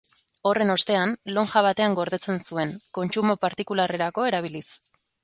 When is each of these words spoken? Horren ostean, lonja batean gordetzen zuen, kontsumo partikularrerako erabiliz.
Horren 0.51 0.71
ostean, 0.75 1.11
lonja 1.35 1.61
batean 1.67 1.97
gordetzen 1.99 2.41
zuen, 2.47 2.71
kontsumo 2.99 3.37
partikularrerako 3.45 4.27
erabiliz. 4.31 4.65